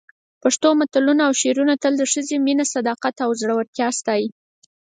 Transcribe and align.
د 0.33 0.35
پښتو 0.43 0.69
متلونه 0.79 1.21
او 1.27 1.33
شعرونه 1.41 1.73
تل 1.83 1.93
د 1.97 2.03
ښځې 2.11 2.35
مینه، 2.45 2.65
صداقت 2.73 3.15
او 3.25 3.29
زړورتیا 3.41 3.87
ستایي. 3.99 4.27